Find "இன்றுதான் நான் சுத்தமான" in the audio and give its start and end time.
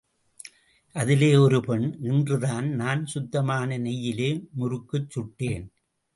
2.01-3.77